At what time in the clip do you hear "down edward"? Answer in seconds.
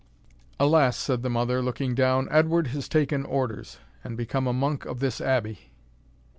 1.93-2.69